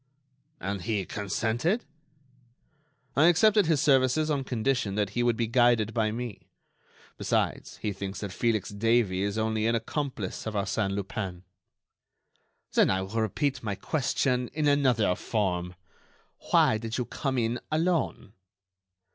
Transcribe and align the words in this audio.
"And 0.59 0.81
he 0.81 1.05
consented?" 1.05 1.85
"I 3.15 3.25
accepted 3.27 3.67
his 3.67 3.79
services 3.81 4.31
on 4.31 4.43
condition 4.43 4.95
that 4.95 5.11
he 5.11 5.21
would 5.21 5.37
be 5.37 5.45
guided 5.45 5.93
by 5.93 6.09
me. 6.09 6.49
Besides, 7.19 7.77
he 7.83 7.93
thinks 7.93 8.21
that 8.21 8.31
Felix 8.33 8.69
Davey 8.71 9.21
is 9.21 9.37
only 9.37 9.67
an 9.67 9.75
accomplice 9.75 10.47
of 10.47 10.55
Arsène 10.55 10.95
Lupin." 10.95 11.43
"Then 12.73 12.89
I 12.89 13.03
will 13.03 13.21
repeat 13.21 13.61
my 13.61 13.75
question 13.75 14.47
in 14.53 14.67
another 14.67 15.13
form. 15.13 15.75
Why 16.49 16.79
did 16.79 16.97
you 16.97 17.05
come 17.05 17.37
in 17.37 17.59
alone?" 17.71 18.33